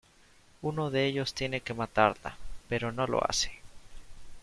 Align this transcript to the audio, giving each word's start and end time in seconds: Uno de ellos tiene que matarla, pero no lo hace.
Uno 0.63 0.89
de 0.89 1.05
ellos 1.05 1.35
tiene 1.35 1.61
que 1.61 1.75
matarla, 1.75 2.35
pero 2.67 2.91
no 2.91 3.05
lo 3.05 3.23
hace. 3.23 3.61